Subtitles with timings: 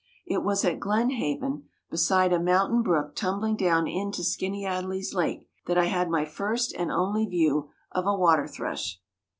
[0.25, 5.77] It was at Glen Haven, beside a mountain brook tumbling down into Skaneateles Lake that
[5.77, 8.99] I had my first and only view of a water thrush.